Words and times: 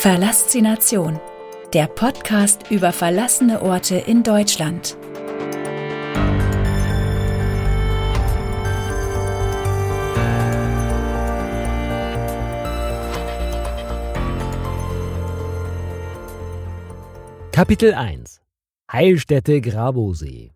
Verlassination, 0.00 1.20
der 1.74 1.86
Podcast 1.86 2.70
über 2.70 2.90
verlassene 2.90 3.60
Orte 3.60 3.96
in 3.96 4.22
Deutschland. 4.22 4.96
Kapitel 17.52 17.92
1 17.92 18.40
Heilstätte 18.90 19.60
Grabosee 19.60 20.52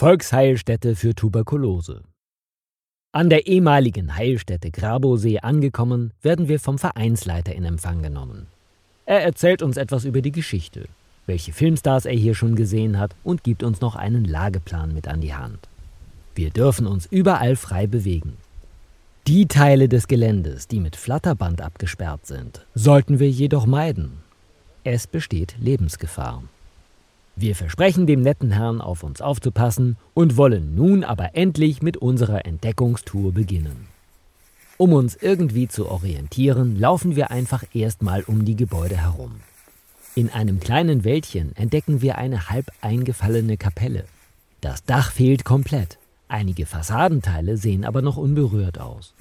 Volksheilstätte 0.00 0.96
für 0.96 1.14
Tuberkulose 1.14 2.02
An 3.12 3.30
der 3.30 3.46
ehemaligen 3.46 4.16
Heilstätte 4.16 4.72
Grabosee 4.72 5.38
angekommen, 5.38 6.12
werden 6.22 6.48
wir 6.48 6.58
vom 6.58 6.76
Vereinsleiter 6.76 7.54
in 7.54 7.64
Empfang 7.64 8.02
genommen. 8.02 8.48
Er 9.10 9.24
erzählt 9.24 9.60
uns 9.60 9.76
etwas 9.76 10.04
über 10.04 10.22
die 10.22 10.30
Geschichte, 10.30 10.84
welche 11.26 11.52
Filmstars 11.52 12.04
er 12.04 12.14
hier 12.14 12.36
schon 12.36 12.54
gesehen 12.54 12.96
hat 12.96 13.16
und 13.24 13.42
gibt 13.42 13.64
uns 13.64 13.80
noch 13.80 13.96
einen 13.96 14.24
Lageplan 14.24 14.94
mit 14.94 15.08
an 15.08 15.20
die 15.20 15.34
Hand. 15.34 15.58
Wir 16.36 16.50
dürfen 16.50 16.86
uns 16.86 17.06
überall 17.06 17.56
frei 17.56 17.88
bewegen. 17.88 18.36
Die 19.26 19.46
Teile 19.46 19.88
des 19.88 20.06
Geländes, 20.06 20.68
die 20.68 20.78
mit 20.78 20.94
Flatterband 20.94 21.60
abgesperrt 21.60 22.24
sind, 22.24 22.64
sollten 22.76 23.18
wir 23.18 23.28
jedoch 23.28 23.66
meiden. 23.66 24.12
Es 24.84 25.08
besteht 25.08 25.56
Lebensgefahr. 25.58 26.44
Wir 27.34 27.56
versprechen 27.56 28.06
dem 28.06 28.22
netten 28.22 28.52
Herrn 28.52 28.80
auf 28.80 29.02
uns 29.02 29.20
aufzupassen 29.20 29.96
und 30.14 30.36
wollen 30.36 30.76
nun 30.76 31.02
aber 31.02 31.34
endlich 31.34 31.82
mit 31.82 31.96
unserer 31.96 32.46
Entdeckungstour 32.46 33.32
beginnen. 33.32 33.88
Um 34.80 34.94
uns 34.94 35.14
irgendwie 35.14 35.68
zu 35.68 35.90
orientieren, 35.90 36.74
laufen 36.74 37.14
wir 37.14 37.30
einfach 37.30 37.64
erstmal 37.74 38.22
um 38.22 38.46
die 38.46 38.56
Gebäude 38.56 38.96
herum. 38.96 39.42
In 40.14 40.30
einem 40.30 40.58
kleinen 40.58 41.04
Wäldchen 41.04 41.54
entdecken 41.54 42.00
wir 42.00 42.16
eine 42.16 42.48
halb 42.48 42.72
eingefallene 42.80 43.58
Kapelle. 43.58 44.06
Das 44.62 44.82
Dach 44.84 45.12
fehlt 45.12 45.44
komplett, 45.44 45.98
einige 46.28 46.64
Fassadenteile 46.64 47.58
sehen 47.58 47.84
aber 47.84 48.00
noch 48.00 48.16
unberührt 48.16 48.80
aus. 48.80 49.12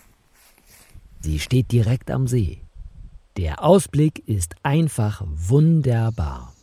Sie 1.20 1.40
steht 1.40 1.74
direkt 1.74 2.10
am 2.10 2.26
See. 2.26 2.62
Der 3.36 3.62
Ausblick 3.62 4.26
ist 4.30 4.56
einfach 4.64 5.26
wunderbar. 5.28 6.54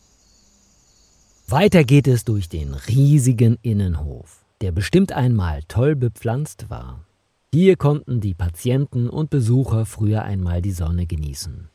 Weiter 1.47 1.83
geht 1.83 2.07
es 2.07 2.25
durch 2.25 2.49
den 2.49 2.73
riesigen 2.73 3.59
Innenhof, 3.61 4.43
der 4.61 4.71
bestimmt 4.71 5.11
einmal 5.11 5.61
toll 5.67 5.95
bepflanzt 5.95 6.71
war. 6.71 7.06
Hier 7.53 7.77
konnten 7.77 8.19
die 8.19 8.33
Patienten 8.33 9.09
und 9.09 9.29
Besucher 9.29 9.85
früher 9.85 10.23
einmal 10.23 10.61
die 10.61 10.73
Sonne 10.73 11.05
genießen. 11.05 11.69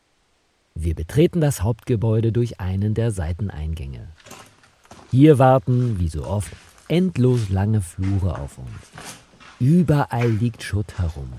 Wir 0.75 0.95
betreten 0.95 1.41
das 1.41 1.63
Hauptgebäude 1.63 2.31
durch 2.31 2.61
einen 2.61 2.93
der 2.93 3.11
Seiteneingänge. 3.11 4.09
Hier 5.11 5.39
warten, 5.39 5.99
wie 5.99 6.09
so 6.09 6.27
oft, 6.27 6.53
endlos 6.89 7.49
lange 7.49 7.81
Flure 7.81 8.39
auf 8.39 8.59
uns. 8.59 8.69
Überall 9.61 10.31
liegt 10.31 10.63
Schutt 10.63 10.99
herum. 10.99 11.33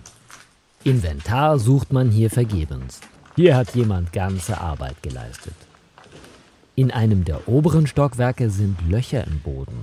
Inventar 0.83 1.59
sucht 1.59 1.93
man 1.93 2.09
hier 2.09 2.31
vergebens. 2.31 3.01
Hier 3.35 3.55
hat 3.55 3.75
jemand 3.75 4.13
ganze 4.13 4.59
Arbeit 4.59 5.01
geleistet. 5.03 5.55
In 6.75 6.89
einem 6.89 7.23
der 7.23 7.47
oberen 7.47 7.85
Stockwerke 7.85 8.49
sind 8.49 8.79
Löcher 8.89 9.27
im 9.27 9.39
Boden. 9.41 9.77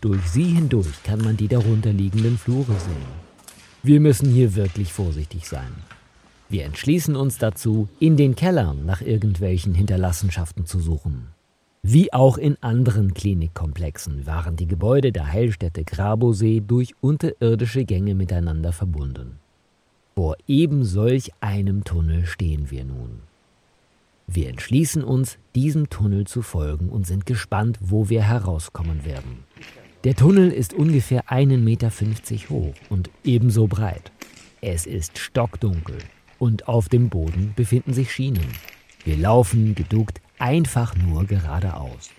Durch 0.00 0.22
sie 0.30 0.54
hindurch 0.54 1.02
kann 1.02 1.22
man 1.22 1.36
die 1.36 1.48
darunterliegenden 1.48 2.38
Flure 2.38 2.74
sehen. 2.78 3.25
Wir 3.86 4.00
müssen 4.00 4.28
hier 4.28 4.56
wirklich 4.56 4.92
vorsichtig 4.92 5.46
sein. 5.46 5.72
Wir 6.48 6.64
entschließen 6.64 7.14
uns 7.14 7.38
dazu, 7.38 7.88
in 8.00 8.16
den 8.16 8.34
Kellern 8.34 8.84
nach 8.84 9.00
irgendwelchen 9.00 9.74
Hinterlassenschaften 9.74 10.66
zu 10.66 10.80
suchen. 10.80 11.28
Wie 11.84 12.12
auch 12.12 12.36
in 12.36 12.60
anderen 12.62 13.14
Klinikkomplexen 13.14 14.26
waren 14.26 14.56
die 14.56 14.66
Gebäude 14.66 15.12
der 15.12 15.32
Heilstätte 15.32 15.84
Grabosee 15.84 16.64
durch 16.66 16.96
unterirdische 17.00 17.84
Gänge 17.84 18.16
miteinander 18.16 18.72
verbunden. 18.72 19.38
Vor 20.16 20.34
eben 20.48 20.82
solch 20.82 21.30
einem 21.38 21.84
Tunnel 21.84 22.26
stehen 22.26 22.72
wir 22.72 22.84
nun. 22.84 23.20
Wir 24.26 24.48
entschließen 24.48 25.04
uns, 25.04 25.38
diesem 25.54 25.90
Tunnel 25.90 26.26
zu 26.26 26.42
folgen 26.42 26.88
und 26.88 27.06
sind 27.06 27.24
gespannt, 27.24 27.78
wo 27.80 28.08
wir 28.08 28.24
herauskommen 28.24 29.04
werden. 29.04 29.44
Der 30.06 30.14
Tunnel 30.14 30.52
ist 30.52 30.72
ungefähr 30.72 31.24
1,50 31.24 31.58
Meter 31.58 31.90
hoch 32.48 32.74
und 32.90 33.10
ebenso 33.24 33.66
breit. 33.66 34.12
Es 34.60 34.86
ist 34.86 35.18
stockdunkel 35.18 35.98
und 36.38 36.68
auf 36.68 36.88
dem 36.88 37.08
Boden 37.08 37.54
befinden 37.56 37.92
sich 37.92 38.12
Schienen. 38.12 38.46
Wir 39.02 39.16
laufen 39.16 39.74
geduckt 39.74 40.20
einfach 40.38 40.94
nur 40.94 41.24
geradeaus. 41.24 42.10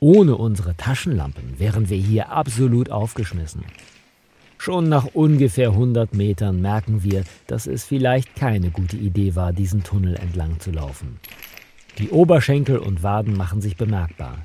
Ohne 0.00 0.34
unsere 0.34 0.76
Taschenlampen 0.76 1.60
wären 1.60 1.88
wir 1.88 1.96
hier 1.96 2.30
absolut 2.32 2.90
aufgeschmissen. 2.90 3.62
Schon 4.58 4.88
nach 4.88 5.06
ungefähr 5.14 5.68
100 5.68 6.12
Metern 6.16 6.60
merken 6.60 7.04
wir, 7.04 7.22
dass 7.46 7.68
es 7.68 7.84
vielleicht 7.84 8.34
keine 8.34 8.70
gute 8.70 8.96
Idee 8.96 9.36
war, 9.36 9.52
diesen 9.52 9.84
Tunnel 9.84 10.16
entlang 10.16 10.58
zu 10.58 10.72
laufen. 10.72 11.20
Die 11.98 12.10
Oberschenkel 12.10 12.78
und 12.78 13.04
Waden 13.04 13.36
machen 13.36 13.60
sich 13.60 13.76
bemerkbar. 13.76 14.38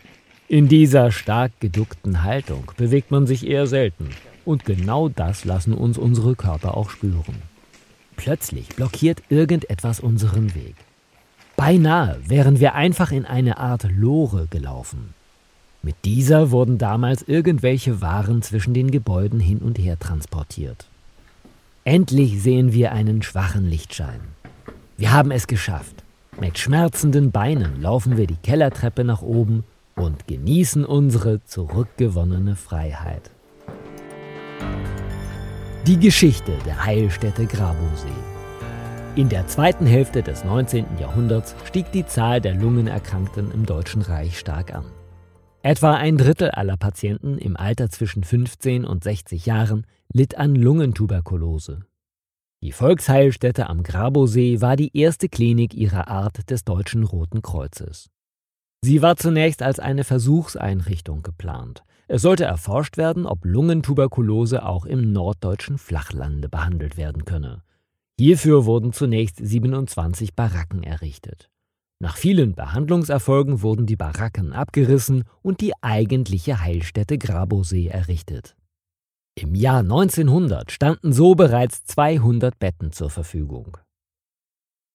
In 0.48 0.68
dieser 0.68 1.12
stark 1.12 1.60
geduckten 1.60 2.22
Haltung 2.22 2.72
bewegt 2.78 3.10
man 3.10 3.26
sich 3.26 3.48
eher 3.48 3.66
selten. 3.66 4.10
Und 4.46 4.64
genau 4.64 5.10
das 5.10 5.44
lassen 5.44 5.74
uns 5.74 5.98
unsere 5.98 6.36
Körper 6.36 6.78
auch 6.78 6.92
spüren. 6.92 7.42
Plötzlich 8.16 8.70
blockiert 8.70 9.24
irgendetwas 9.30 10.00
unseren 10.00 10.54
Weg. 10.54 10.76
Beinahe 11.56 12.20
wären 12.28 12.60
wir 12.60 12.76
einfach 12.76 13.12
in 13.12 13.26
eine 13.26 13.58
Art 13.58 13.88
Lore 13.90 14.46
gelaufen. 14.52 15.16
Mit 15.82 15.96
dieser 16.06 16.52
wurden 16.52 16.78
damals 16.78 17.24
irgendwelche 17.24 18.02
Waren 18.02 18.44
zwischen 18.44 18.76
den 18.76 18.92
Gebäuden 18.92 19.40
hin 19.40 19.60
und 19.60 19.80
her 19.80 19.98
transportiert. 19.98 20.86
Endlich 21.86 22.42
sehen 22.44 22.72
wir 22.72 22.92
einen 22.92 23.24
schwachen 23.24 23.68
Lichtschein. 23.68 24.20
Wir 24.96 25.12
haben 25.12 25.32
es 25.32 25.48
geschafft. 25.48 26.04
Mit 26.40 26.60
schmerzenden 26.60 27.32
Beinen 27.32 27.82
laufen 27.82 28.16
wir 28.16 28.28
die 28.28 28.38
Kellertreppe 28.44 29.04
nach 29.04 29.24
oben 29.24 29.64
und 29.96 30.28
genießen 30.28 30.86
unsere 30.86 31.44
zurückgewonnene 31.44 32.56
Freiheit. 32.56 33.32
Die 35.88 36.00
Geschichte 36.00 36.54
der 36.66 36.86
Heilstätte 36.86 37.46
Grabosee. 37.46 38.08
In 39.16 39.30
der 39.30 39.48
zweiten 39.48 39.86
Hälfte 39.86 40.24
des 40.24 40.44
19. 40.44 40.98
Jahrhunderts 41.00 41.56
stieg 41.64 41.92
die 41.92 42.06
Zahl 42.06 42.42
der 42.42 42.56
Lungenerkrankten 42.56 43.52
im 43.52 43.66
Deutschen 43.66 44.02
Reich 44.02 44.38
stark 44.38 44.74
an. 44.74 44.86
Etwa 45.62 45.96
ein 45.96 46.18
Drittel 46.18 46.52
aller 46.52 46.78
Patienten 46.78 47.38
im 47.38 47.56
Alter 47.56 47.90
zwischen 47.90 48.24
15 48.24 48.84
und 48.84 49.04
60 49.04 49.46
Jahren 49.46 49.88
litt 50.12 50.38
an 50.38 50.56
Lungentuberkulose. 50.56 51.86
Die 52.62 52.72
Volksheilstätte 52.72 53.70
am 53.70 53.84
Grabosee 53.84 54.60
war 54.60 54.76
die 54.76 54.96
erste 54.98 55.30
Klinik 55.30 55.74
ihrer 55.74 56.08
Art 56.08 56.50
des 56.50 56.64
Deutschen 56.64 57.04
Roten 57.04 57.42
Kreuzes. 57.42 58.10
Sie 58.86 59.02
war 59.02 59.16
zunächst 59.16 59.64
als 59.64 59.80
eine 59.80 60.04
Versuchseinrichtung 60.04 61.24
geplant. 61.24 61.84
Es 62.08 62.22
sollte 62.22 62.44
erforscht 62.44 62.98
werden, 62.98 63.26
ob 63.26 63.44
Lungentuberkulose 63.44 64.64
auch 64.64 64.86
im 64.86 65.12
norddeutschen 65.12 65.80
Flachlande 65.80 66.50
behandelt 66.50 66.96
werden 66.96 67.26
könne. 67.26 67.64
Hierfür 68.20 68.66
wurden 68.66 68.94
zunächst 68.94 69.38
27 69.38 70.36
Baracken 70.36 70.84
errichtet. 70.84 71.50
Nach 71.98 72.16
vielen 72.16 72.54
Behandlungserfolgen 72.54 73.64
wurden 73.64 73.88
die 73.88 73.96
Baracken 73.96 74.54
abgerissen 74.54 75.24
und 75.42 75.62
die 75.62 75.74
eigentliche 75.82 76.62
Heilstätte 76.62 77.18
Grabosee 77.18 77.88
errichtet. 77.88 78.56
Im 79.34 79.56
Jahr 79.56 79.80
1900 79.80 80.72
standen 80.72 81.12
so 81.12 81.34
bereits 81.34 81.86
200 81.86 82.60
Betten 82.60 82.92
zur 82.92 83.10
Verfügung. 83.10 83.78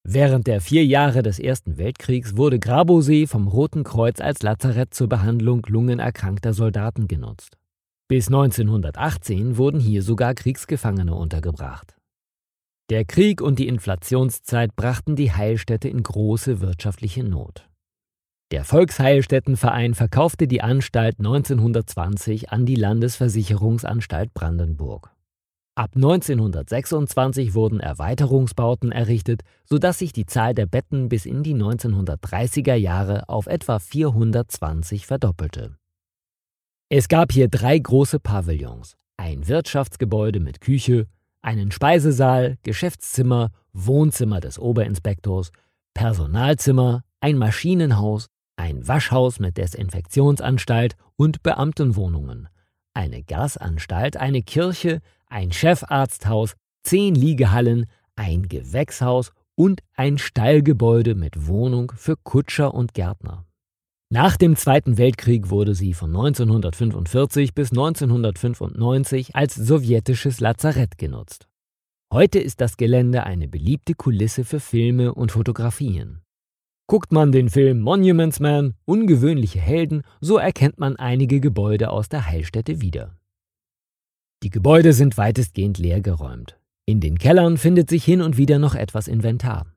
Während 0.03 0.47
der 0.47 0.61
vier 0.61 0.85
Jahre 0.85 1.21
des 1.21 1.37
Ersten 1.39 1.77
Weltkriegs 1.77 2.35
wurde 2.35 2.59
Grabosee 2.59 3.27
vom 3.27 3.47
Roten 3.47 3.83
Kreuz 3.83 4.19
als 4.19 4.41
Lazarett 4.41 4.93
zur 4.93 5.07
Behandlung 5.07 5.61
lungenerkrankter 5.67 6.53
Soldaten 6.53 7.07
genutzt. 7.07 7.57
Bis 8.07 8.27
1918 8.27 9.57
wurden 9.57 9.79
hier 9.79 10.03
sogar 10.03 10.33
Kriegsgefangene 10.33 11.13
untergebracht. 11.13 11.95
Der 12.89 13.05
Krieg 13.05 13.41
und 13.41 13.57
die 13.57 13.67
Inflationszeit 13.67 14.75
brachten 14.75 15.15
die 15.15 15.31
Heilstätte 15.31 15.87
in 15.87 16.03
große 16.03 16.59
wirtschaftliche 16.59 17.23
Not. 17.23 17.69
Der 18.51 18.65
Volksheilstättenverein 18.65 19.93
verkaufte 19.93 20.45
die 20.45 20.61
Anstalt 20.61 21.19
1920 21.19 22.49
an 22.49 22.65
die 22.65 22.75
Landesversicherungsanstalt 22.75 24.33
Brandenburg. 24.33 25.09
Ab 25.73 25.91
1926 25.95 27.53
wurden 27.53 27.79
Erweiterungsbauten 27.79 28.91
errichtet, 28.91 29.43
sodass 29.63 29.99
sich 29.99 30.11
die 30.11 30.25
Zahl 30.25 30.53
der 30.53 30.65
Betten 30.65 31.07
bis 31.07 31.25
in 31.25 31.43
die 31.43 31.55
1930er 31.55 32.75
Jahre 32.75 33.29
auf 33.29 33.47
etwa 33.47 33.79
420 33.79 35.07
verdoppelte. 35.07 35.77
Es 36.89 37.07
gab 37.07 37.31
hier 37.31 37.47
drei 37.47 37.79
große 37.79 38.19
Pavillons, 38.19 38.97
ein 39.15 39.47
Wirtschaftsgebäude 39.47 40.41
mit 40.41 40.59
Küche, 40.59 41.07
einen 41.41 41.71
Speisesaal, 41.71 42.57
Geschäftszimmer, 42.63 43.51
Wohnzimmer 43.71 44.41
des 44.41 44.59
Oberinspektors, 44.59 45.53
Personalzimmer, 45.93 47.03
ein 47.21 47.37
Maschinenhaus, 47.37 48.27
ein 48.57 48.85
Waschhaus 48.89 49.39
mit 49.39 49.57
Desinfektionsanstalt 49.57 50.97
und 51.15 51.43
Beamtenwohnungen, 51.43 52.49
eine 52.93 53.23
Gasanstalt, 53.23 54.17
eine 54.17 54.43
Kirche, 54.43 54.99
ein 55.31 55.51
Chefarzthaus, 55.51 56.55
zehn 56.83 57.15
Liegehallen, 57.15 57.85
ein 58.15 58.47
Gewächshaus 58.47 59.31
und 59.55 59.81
ein 59.95 60.17
Stallgebäude 60.17 61.15
mit 61.15 61.47
Wohnung 61.47 61.91
für 61.95 62.17
Kutscher 62.17 62.73
und 62.73 62.93
Gärtner. 62.93 63.45
Nach 64.09 64.35
dem 64.35 64.57
Zweiten 64.57 64.97
Weltkrieg 64.97 65.49
wurde 65.49 65.73
sie 65.73 65.93
von 65.93 66.09
1945 66.09 67.53
bis 67.53 67.71
1995 67.71 69.35
als 69.35 69.55
sowjetisches 69.55 70.41
Lazarett 70.41 70.97
genutzt. 70.97 71.47
Heute 72.11 72.39
ist 72.39 72.59
das 72.59 72.75
Gelände 72.75 73.23
eine 73.23 73.47
beliebte 73.47 73.93
Kulisse 73.93 74.43
für 74.43 74.59
Filme 74.59 75.13
und 75.13 75.31
Fotografien. 75.31 76.21
Guckt 76.87 77.13
man 77.13 77.31
den 77.31 77.49
Film 77.49 77.79
Monuments 77.79 78.41
Man, 78.41 78.73
ungewöhnliche 78.83 79.61
Helden, 79.61 80.01
so 80.19 80.37
erkennt 80.37 80.77
man 80.77 80.97
einige 80.97 81.39
Gebäude 81.39 81.89
aus 81.89 82.09
der 82.09 82.27
Heilstätte 82.27 82.81
wieder. 82.81 83.15
Die 84.43 84.49
Gebäude 84.49 84.93
sind 84.93 85.17
weitestgehend 85.17 85.77
leergeräumt. 85.77 86.57
In 86.87 86.99
den 86.99 87.19
Kellern 87.19 87.57
findet 87.57 87.89
sich 87.89 88.03
hin 88.03 88.21
und 88.21 88.37
wieder 88.37 88.57
noch 88.57 88.73
etwas 88.73 89.07
Inventar. 89.07 89.67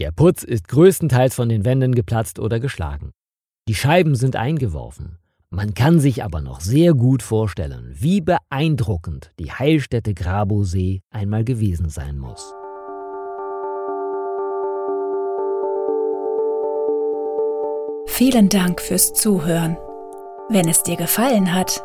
Der 0.00 0.10
Putz 0.10 0.42
ist 0.42 0.66
größtenteils 0.68 1.34
von 1.34 1.48
den 1.48 1.64
Wänden 1.64 1.94
geplatzt 1.94 2.38
oder 2.38 2.58
geschlagen. 2.58 3.12
Die 3.68 3.74
Scheiben 3.74 4.16
sind 4.16 4.34
eingeworfen. 4.34 5.18
Man 5.50 5.74
kann 5.74 5.98
sich 5.98 6.24
aber 6.24 6.40
noch 6.40 6.60
sehr 6.60 6.94
gut 6.94 7.22
vorstellen, 7.22 7.94
wie 7.94 8.20
beeindruckend 8.20 9.30
die 9.38 9.52
Heilstätte 9.52 10.14
Grabosee 10.14 11.00
einmal 11.10 11.44
gewesen 11.44 11.88
sein 11.88 12.18
muss. 12.18 12.54
Vielen 18.06 18.48
Dank 18.48 18.80
fürs 18.80 19.12
Zuhören. 19.14 19.76
Wenn 20.50 20.68
es 20.68 20.82
dir 20.82 20.96
gefallen 20.96 21.54
hat, 21.54 21.84